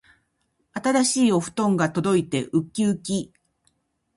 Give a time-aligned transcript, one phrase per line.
[0.73, 3.31] 新しいお布団が届いてうっきうき